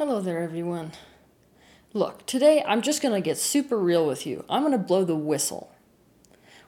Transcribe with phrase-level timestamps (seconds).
[0.00, 0.92] Hello there, everyone.
[1.92, 4.46] Look, today I'm just going to get super real with you.
[4.48, 5.74] I'm going to blow the whistle.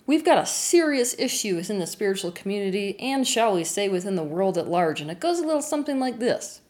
[0.06, 4.22] We've got a serious issue within the spiritual community and, shall we say, within the
[4.22, 6.60] world at large, and it goes a little something like this.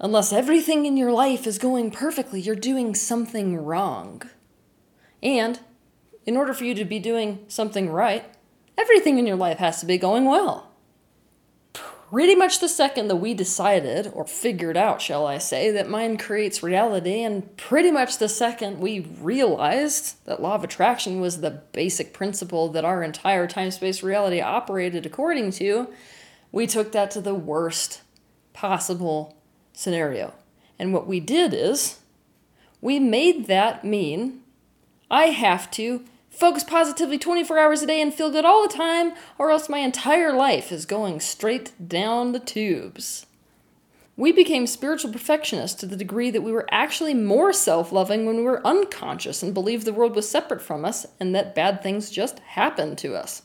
[0.00, 4.22] Unless everything in your life is going perfectly, you're doing something wrong.
[5.22, 5.60] And,
[6.24, 8.24] in order for you to be doing something right,
[8.78, 10.67] everything in your life has to be going well
[12.10, 16.20] pretty much the second that we decided, or figured out, shall I say, that mind
[16.20, 21.62] creates reality, and pretty much the second we realized that law of attraction was the
[21.72, 25.88] basic principle that our entire time space reality operated according to,
[26.50, 28.00] we took that to the worst
[28.54, 29.36] possible
[29.74, 30.32] scenario.
[30.78, 31.98] And what we did is,
[32.80, 34.40] we made that mean
[35.10, 36.04] I have to
[36.38, 39.78] focus positively 24 hours a day and feel good all the time, or else my
[39.78, 43.26] entire life is going straight down the tubes.
[44.16, 48.36] We became spiritual perfectionists to the degree that we were actually more self loving when
[48.36, 52.08] we were unconscious and believed the world was separate from us and that bad things
[52.08, 53.42] just happened to us.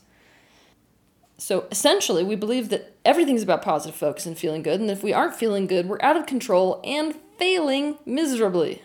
[1.39, 5.13] So essentially, we believe that everything's about positive focus and feeling good, and if we
[5.13, 8.83] aren't feeling good, we're out of control and failing miserably.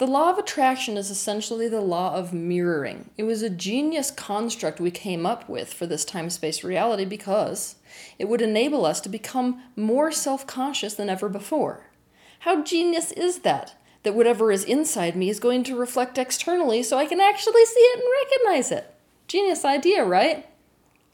[0.00, 3.10] The law of attraction is essentially the law of mirroring.
[3.18, 7.74] It was a genius construct we came up with for this time space reality because
[8.18, 11.90] it would enable us to become more self conscious than ever before.
[12.38, 13.74] How genius is that?
[14.02, 17.80] That whatever is inside me is going to reflect externally so I can actually see
[17.80, 18.94] it and recognize it.
[19.28, 20.46] Genius idea, right?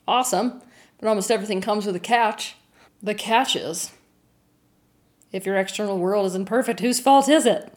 [0.07, 0.62] Awesome.
[1.01, 2.55] But almost everything comes with a catch.
[3.03, 3.91] The catch is
[5.33, 7.73] if your external world isn't perfect, whose fault is it?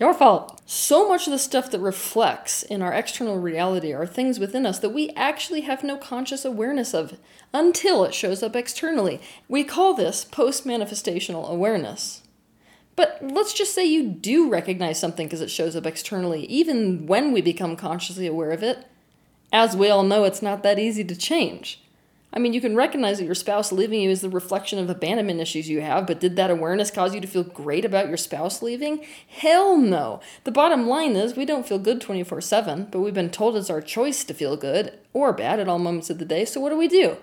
[0.00, 0.60] Your fault.
[0.66, 4.80] So much of the stuff that reflects in our external reality are things within us
[4.80, 7.18] that we actually have no conscious awareness of
[7.52, 9.20] until it shows up externally.
[9.48, 12.22] We call this post manifestational awareness.
[12.96, 17.32] But let's just say you do recognize something because it shows up externally, even when
[17.32, 18.86] we become consciously aware of it.
[19.52, 21.83] As we all know, it's not that easy to change.
[22.36, 25.40] I mean, you can recognize that your spouse leaving you is the reflection of abandonment
[25.40, 28.60] issues you have, but did that awareness cause you to feel great about your spouse
[28.60, 29.06] leaving?
[29.28, 30.20] Hell no.
[30.42, 33.70] The bottom line is we don't feel good 24 7, but we've been told it's
[33.70, 36.70] our choice to feel good or bad at all moments of the day, so what
[36.70, 37.18] do we do?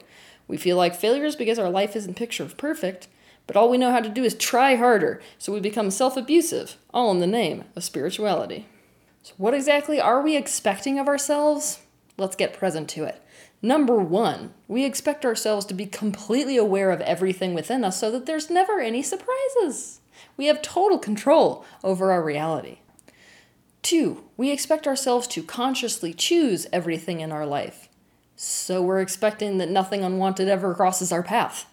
[0.47, 3.09] We feel like failures because our life isn't picture of perfect,
[3.47, 6.77] but all we know how to do is try harder, so we become self abusive,
[6.93, 8.65] all in the name of spirituality.
[9.23, 11.81] So, what exactly are we expecting of ourselves?
[12.17, 13.21] Let's get present to it.
[13.61, 18.25] Number one, we expect ourselves to be completely aware of everything within us so that
[18.25, 20.01] there's never any surprises.
[20.35, 22.79] We have total control over our reality.
[23.83, 27.87] Two, we expect ourselves to consciously choose everything in our life.
[28.35, 31.67] So we're expecting that nothing unwanted ever crosses our path.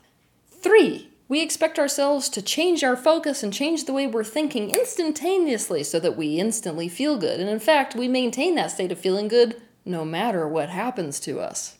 [0.50, 5.82] Three, we expect ourselves to change our focus and change the way we're thinking instantaneously
[5.82, 7.40] so that we instantly feel good.
[7.40, 11.40] And in fact, we maintain that state of feeling good no matter what happens to
[11.40, 11.77] us.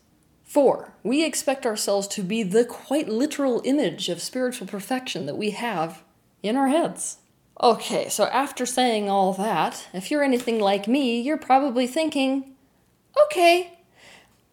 [0.49, 5.51] Four, we expect ourselves to be the quite literal image of spiritual perfection that we
[5.51, 6.03] have
[6.43, 7.19] in our heads.
[7.63, 12.55] Okay, so after saying all that, if you're anything like me, you're probably thinking,
[13.27, 13.79] okay,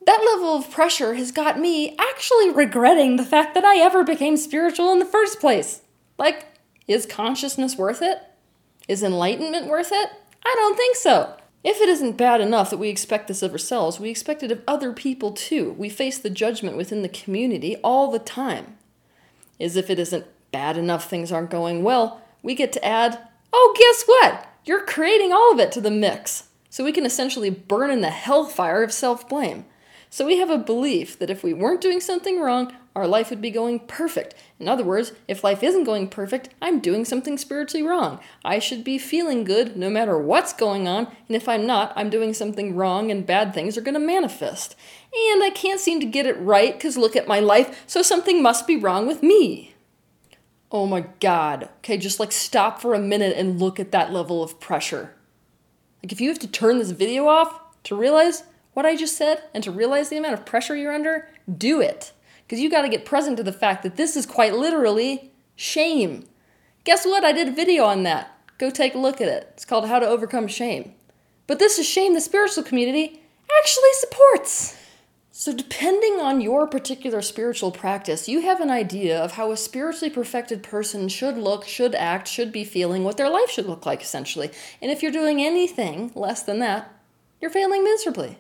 [0.05, 4.35] that level of pressure has got me actually regretting the fact that I ever became
[4.35, 5.81] spiritual in the first place.
[6.17, 6.57] Like,
[6.89, 8.21] is consciousness worth it?
[8.89, 10.09] Is enlightenment worth it?
[10.45, 11.37] I don't think so.
[11.65, 14.61] If it isn't bad enough that we expect this of ourselves, we expect it of
[14.67, 15.71] other people too.
[15.71, 18.77] We face the judgment within the community all the time.
[19.59, 23.17] As if it isn't bad enough things aren't going well, we get to add,
[23.51, 24.47] oh, guess what?
[24.63, 26.49] You're creating all of it to the mix.
[26.69, 29.65] So we can essentially burn in the hellfire of self blame.
[30.11, 33.41] So we have a belief that if we weren't doing something wrong, our life would
[33.41, 34.33] be going perfect.
[34.57, 38.21] In other words, if life isn't going perfect, I'm doing something spiritually wrong.
[38.43, 42.09] I should be feeling good no matter what's going on, and if I'm not, I'm
[42.09, 44.75] doing something wrong and bad things are going to manifest.
[45.31, 48.41] And I can't seem to get it right because look at my life, so something
[48.41, 49.75] must be wrong with me.
[50.71, 51.69] Oh my god.
[51.77, 55.13] Okay, just like stop for a minute and look at that level of pressure.
[56.01, 58.43] Like if you have to turn this video off to realize
[58.73, 62.11] what I just said and to realize the amount of pressure you're under, do it.
[62.45, 66.25] Because you got to get present to the fact that this is quite literally shame.
[66.83, 67.23] Guess what?
[67.23, 68.31] I did a video on that.
[68.57, 69.49] Go take a look at it.
[69.53, 70.93] It's called How to Overcome Shame.
[71.47, 73.21] But this is shame the spiritual community
[73.59, 74.77] actually supports.
[75.31, 80.09] So, depending on your particular spiritual practice, you have an idea of how a spiritually
[80.09, 84.01] perfected person should look, should act, should be feeling, what their life should look like,
[84.01, 84.49] essentially.
[84.81, 86.89] And if you're doing anything less than that,
[87.41, 88.37] you're failing miserably.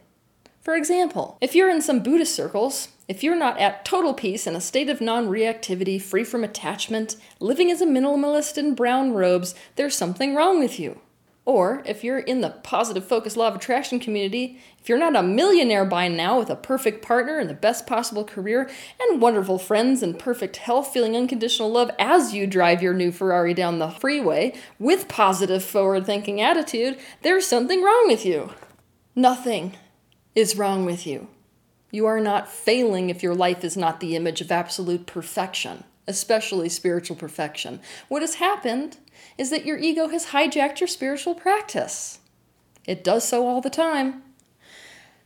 [0.65, 4.55] For example, if you're in some Buddhist circles, If you're not at total peace in
[4.55, 9.53] a state of non reactivity, free from attachment, living as a minimalist in brown robes,
[9.75, 11.01] there's something wrong with you.
[11.45, 15.21] Or if you're in the positive focus law of attraction community, if you're not a
[15.21, 18.67] millionaire by now with a perfect partner and the best possible career
[18.99, 23.53] and wonderful friends and perfect health, feeling unconditional love as you drive your new Ferrari
[23.53, 28.49] down the freeway with positive forward thinking attitude, there's something wrong with you.
[29.15, 29.75] Nothing
[30.35, 31.29] is wrong with you.
[31.91, 36.67] You are not failing if your life is not the image of absolute perfection, especially
[36.67, 37.79] spiritual perfection.
[38.09, 38.97] What has happened
[39.37, 42.19] is that your ego has hijacked your spiritual practice.
[42.85, 44.23] It does so all the time.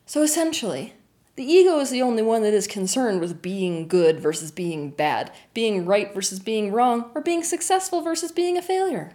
[0.06, 0.94] So essentially,
[1.36, 5.32] the ego is the only one that is concerned with being good versus being bad,
[5.54, 9.14] being right versus being wrong, or being successful versus being a failure.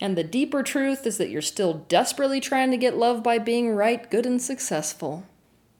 [0.00, 3.70] And the deeper truth is that you're still desperately trying to get love by being
[3.70, 5.24] right, good, and successful.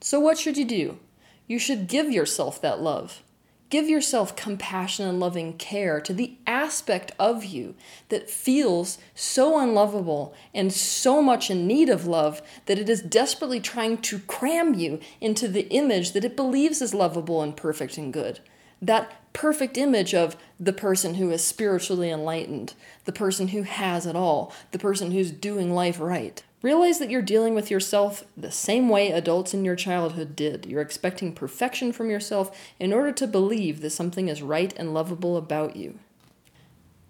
[0.00, 0.98] So, what should you do?
[1.46, 3.22] You should give yourself that love.
[3.70, 7.74] Give yourself compassion and loving care to the aspect of you
[8.08, 13.60] that feels so unlovable and so much in need of love that it is desperately
[13.60, 18.10] trying to cram you into the image that it believes is lovable and perfect and
[18.10, 18.40] good.
[18.80, 24.16] That perfect image of the person who is spiritually enlightened, the person who has it
[24.16, 26.42] all, the person who's doing life right.
[26.60, 30.66] Realize that you're dealing with yourself the same way adults in your childhood did.
[30.66, 35.36] You're expecting perfection from yourself in order to believe that something is right and lovable
[35.36, 36.00] about you.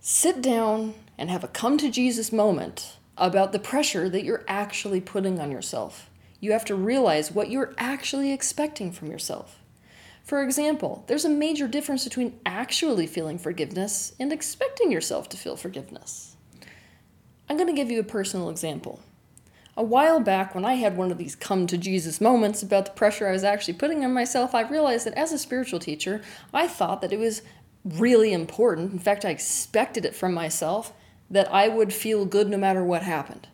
[0.00, 5.00] Sit down and have a come to Jesus moment about the pressure that you're actually
[5.00, 6.10] putting on yourself.
[6.40, 9.58] You have to realize what you're actually expecting from yourself.
[10.28, 15.56] For example, there's a major difference between actually feeling forgiveness and expecting yourself to feel
[15.56, 16.36] forgiveness.
[17.48, 19.00] I'm going to give you a personal example.
[19.74, 22.90] A while back, when I had one of these come to Jesus moments about the
[22.90, 26.20] pressure I was actually putting on myself, I realized that as a spiritual teacher,
[26.52, 27.40] I thought that it was
[27.82, 28.92] really important.
[28.92, 30.92] In fact, I expected it from myself
[31.30, 33.48] that I would feel good no matter what happened.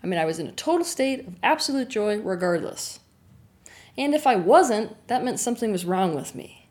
[0.00, 2.99] I mean, I was in a total state of absolute joy regardless.
[3.96, 6.68] And if I wasn't, that meant something was wrong with me.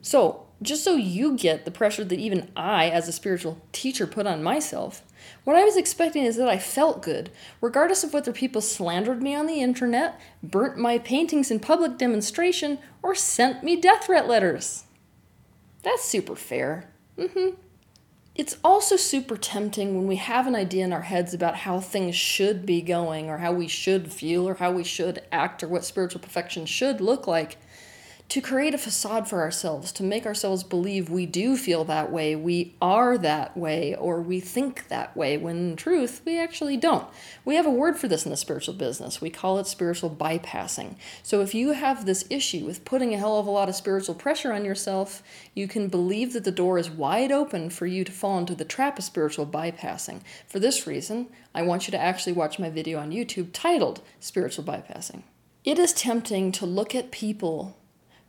[0.00, 4.26] So, just so you get the pressure that even I, as a spiritual teacher, put
[4.26, 5.02] on myself,
[5.44, 9.34] what I was expecting is that I felt good, regardless of whether people slandered me
[9.34, 14.84] on the internet, burnt my paintings in public demonstration, or sent me death threat letters.
[15.82, 16.90] That's super fair.
[17.16, 17.50] Mm-hmm.
[18.38, 22.14] It's also super tempting when we have an idea in our heads about how things
[22.14, 25.84] should be going, or how we should feel, or how we should act, or what
[25.84, 27.56] spiritual perfection should look like
[28.28, 32.36] to create a facade for ourselves, to make ourselves believe we do feel that way,
[32.36, 37.08] we are that way, or we think that way, when in truth, we actually don't.
[37.46, 39.22] We have a word for this in the spiritual business.
[39.22, 40.96] We call it spiritual bypassing.
[41.22, 44.14] So if you have this issue with putting a hell of a lot of spiritual
[44.14, 45.22] pressure on yourself,
[45.54, 48.64] you can believe that the door is wide open for you to fall into the
[48.66, 50.20] trap of spiritual bypassing.
[50.46, 54.64] For this reason, I want you to actually watch my video on YouTube titled Spiritual
[54.64, 55.22] Bypassing.
[55.64, 57.77] It is tempting to look at people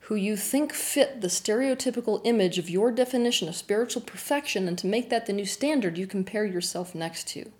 [0.09, 4.87] who you think fit the stereotypical image of your definition of spiritual perfection and to
[4.87, 7.51] make that the new standard you compare yourself next to.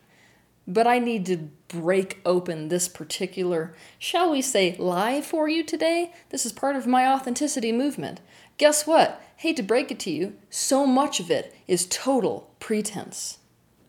[0.68, 1.38] But I need to
[1.68, 6.12] break open this particular, shall we say, lie for you today.
[6.30, 8.20] This is part of my authenticity movement.
[8.58, 9.22] Guess what?
[9.38, 13.38] Hate to break it to you, so much of it is total pretense.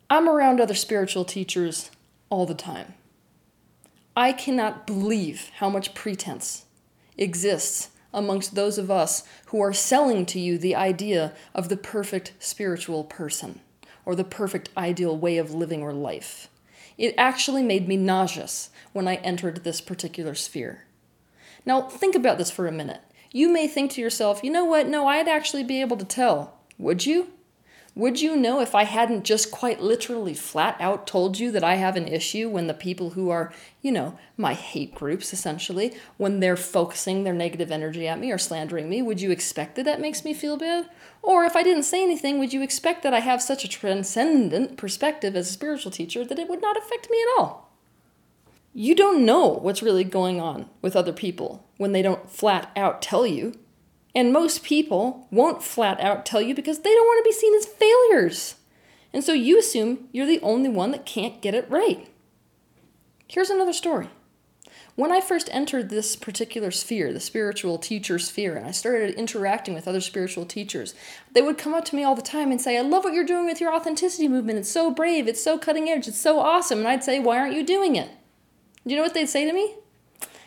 [0.07, 1.89] I'm around other spiritual teachers
[2.29, 2.93] all the time.
[4.15, 6.65] I cannot believe how much pretense
[7.17, 12.33] exists amongst those of us who are selling to you the idea of the perfect
[12.39, 13.61] spiritual person
[14.05, 16.49] or the perfect ideal way of living or life.
[16.97, 20.85] It actually made me nauseous when I entered this particular sphere.
[21.65, 23.01] Now, think about this for a minute.
[23.31, 24.87] You may think to yourself, you know what?
[24.87, 26.59] No, I'd actually be able to tell.
[26.77, 27.31] Would you?
[27.93, 31.75] Would you know if I hadn't just quite literally flat out told you that I
[31.75, 36.39] have an issue when the people who are, you know, my hate groups essentially, when
[36.39, 39.99] they're focusing their negative energy at me or slandering me, would you expect that that
[39.99, 40.89] makes me feel bad?
[41.21, 44.77] Or if I didn't say anything, would you expect that I have such a transcendent
[44.77, 47.71] perspective as a spiritual teacher that it would not affect me at all?
[48.73, 53.01] You don't know what's really going on with other people when they don't flat out
[53.01, 53.59] tell you.
[54.13, 57.55] And most people won't flat out tell you because they don't want to be seen
[57.55, 58.55] as failures.
[59.13, 62.07] And so you assume you're the only one that can't get it right.
[63.27, 64.09] Here's another story.
[64.95, 69.73] When I first entered this particular sphere, the spiritual teacher sphere, and I started interacting
[69.73, 70.93] with other spiritual teachers,
[71.31, 73.25] they would come up to me all the time and say, I love what you're
[73.25, 74.59] doing with your authenticity movement.
[74.59, 76.79] It's so brave, it's so cutting edge, it's so awesome.
[76.79, 78.09] And I'd say, Why aren't you doing it?
[78.85, 79.75] Do you know what they'd say to me?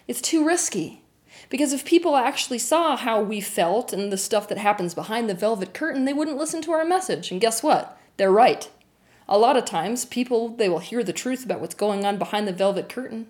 [0.06, 1.03] It's too risky.
[1.50, 5.34] Because if people actually saw how we felt and the stuff that happens behind the
[5.34, 7.30] velvet curtain, they wouldn't listen to our message.
[7.30, 7.98] And guess what?
[8.16, 8.70] They're right.
[9.28, 12.46] A lot of times, people, they will hear the truth about what's going on behind
[12.46, 13.26] the velvet curtain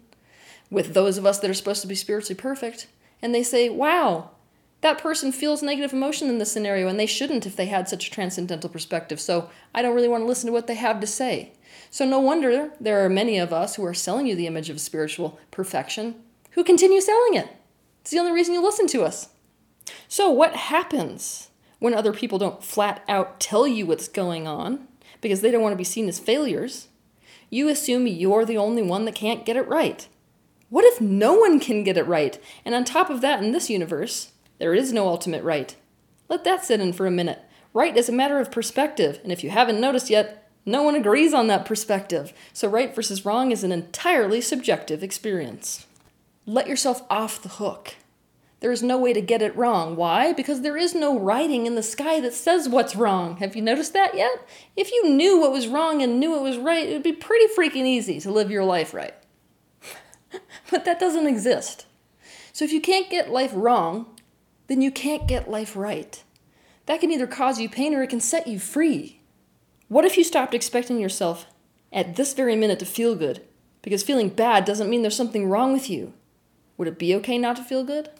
[0.71, 2.89] with those of us that are supposed to be spiritually perfect,
[3.23, 4.31] and they say, wow,
[4.81, 8.09] that person feels negative emotion in this scenario, and they shouldn't if they had such
[8.09, 9.21] a transcendental perspective.
[9.21, 11.53] So I don't really want to listen to what they have to say.
[11.91, 14.81] So no wonder there are many of us who are selling you the image of
[14.81, 16.17] spiritual perfection
[16.51, 17.49] who continue selling it.
[18.05, 19.31] It's the only reason you listen to us.
[20.09, 24.89] So, what happens when other people don't flat out tell you what's going on
[25.23, 26.89] because they don't want to be seen as failures?
[27.49, 30.07] You assume you're the only one that can't get it right.
[30.69, 32.39] What if no one can get it right?
[32.63, 35.75] And on top of that, in this universe, there is no ultimate right.
[36.29, 37.41] Let that sit in for a minute.
[37.73, 41.33] Right is a matter of perspective, and if you haven't noticed yet, no one agrees
[41.33, 42.35] on that perspective.
[42.53, 45.87] So, right versus wrong is an entirely subjective experience
[46.47, 47.95] let yourself off the hook.
[48.61, 49.95] There is no way to get it wrong.
[49.95, 50.33] Why?
[50.33, 53.37] Because there is no writing in the sky that says what's wrong.
[53.37, 54.47] Have you noticed that yet?
[54.75, 57.53] If you knew what was wrong and knew it was right, it would be pretty
[57.55, 59.15] freaking easy to live your life right.
[60.71, 61.87] but that doesn't exist.
[62.55, 64.07] So if you can't get life wrong,
[64.69, 66.23] then you can't get life right.
[66.87, 69.21] That can either cause you pain or it can set you free.
[69.89, 71.47] What if you stopped expecting yourself
[71.93, 73.43] at this very minute to feel good?
[73.83, 76.15] Because feeling bad doesn't mean there's something wrong with you.
[76.77, 78.11] Would it be okay not to feel good?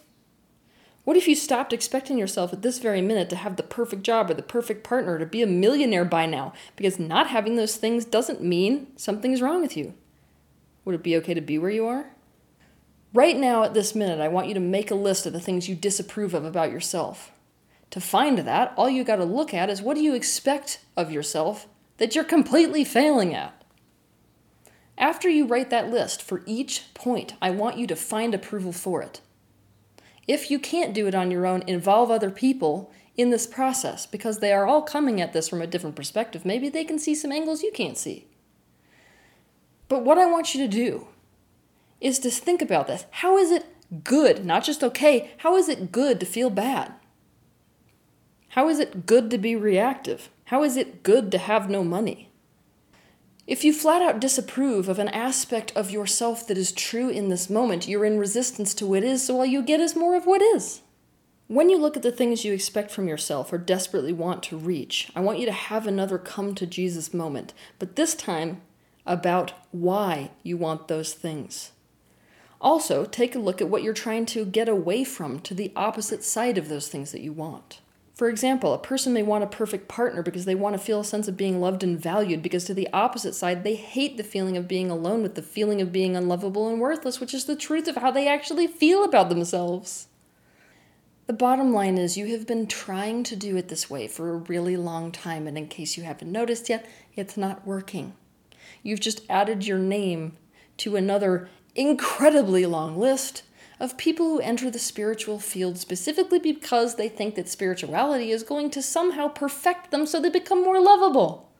[1.03, 4.31] What if you stopped expecting yourself at this very minute to have the perfect job
[4.31, 6.51] or the perfect partner, to be a millionaire by now?
[6.75, 9.93] Because not having those things doesn't mean something's wrong with you.
[10.83, 12.11] Would it be okay to be where you are?
[13.13, 15.69] Right now, at this minute, I want you to make a list of the things
[15.69, 17.31] you disapprove of about yourself.
[17.91, 21.11] To find that, all you got to look at is what do you expect of
[21.11, 23.63] yourself that you're completely failing at?
[24.97, 29.01] After you write that list for each point, I want you to find approval for
[29.01, 29.21] it.
[30.27, 34.39] If you can't do it on your own, involve other people in this process because
[34.39, 36.45] they are all coming at this from a different perspective.
[36.45, 38.27] Maybe they can see some angles you can't see.
[39.87, 41.07] But what I want you to do
[42.01, 43.05] is to think about this.
[43.11, 43.65] How is it
[44.03, 46.93] good, not just okay, how is it good to feel bad?
[48.49, 50.29] How is it good to be reactive?
[50.45, 52.31] How is it good to have no money?
[53.47, 57.47] If you flat out disapprove of an aspect of yourself that is true in this
[57.47, 60.41] moment, you're in resistance to what is, so all you get is more of what
[60.41, 60.81] is.
[61.47, 65.11] When you look at the things you expect from yourself or desperately want to reach,
[65.15, 68.61] I want you to have another come to Jesus moment, but this time
[69.05, 71.71] about why you want those things.
[72.59, 76.23] Also, take a look at what you're trying to get away from to the opposite
[76.23, 77.79] side of those things that you want.
[78.15, 81.05] For example, a person may want a perfect partner because they want to feel a
[81.05, 84.55] sense of being loved and valued, because to the opposite side, they hate the feeling
[84.55, 87.89] of being alone with the feeling of being unlovable and worthless, which is the truth
[87.89, 90.07] of how they actually feel about themselves.
[91.27, 94.37] The bottom line is, you have been trying to do it this way for a
[94.37, 98.13] really long time, and in case you haven't noticed yet, it's not working.
[98.81, 100.37] You've just added your name
[100.77, 103.43] to another incredibly long list
[103.79, 108.69] of people who enter the spiritual field specifically because they think that spirituality is going
[108.71, 111.51] to somehow perfect them so they become more lovable.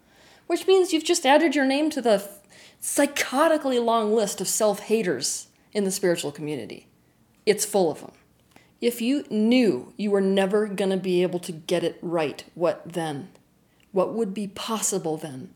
[0.47, 2.27] Which means you've just added your name to the
[2.81, 6.87] psychotically long list of self haters in the spiritual community.
[7.45, 8.11] It's full of them.
[8.79, 12.93] If you knew you were never going to be able to get it right, what
[12.93, 13.29] then?
[13.91, 15.53] What would be possible then?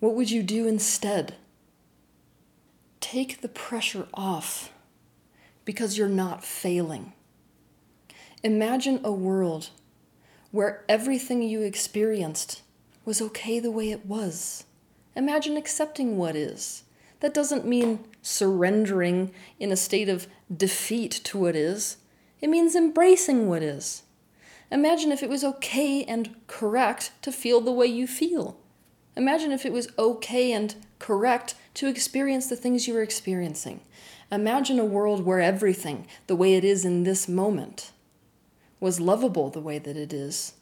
[0.00, 1.36] What would you do instead?
[3.00, 4.72] Take the pressure off
[5.68, 7.12] because you're not failing.
[8.42, 9.68] Imagine a world
[10.50, 12.62] where everything you experienced
[13.04, 14.64] was okay the way it was.
[15.14, 16.84] Imagine accepting what is.
[17.20, 21.98] That doesn't mean surrendering in a state of defeat to what is,
[22.40, 24.04] it means embracing what is.
[24.72, 28.56] Imagine if it was okay and correct to feel the way you feel.
[29.18, 33.82] Imagine if it was okay and correct to experience the things you were experiencing.
[34.30, 37.92] Imagine a world where everything, the way it is in this moment,
[38.80, 40.54] was lovable the way that it is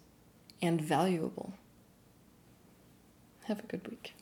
[0.63, 1.55] and valuable.
[3.45, 4.16] Have a good week.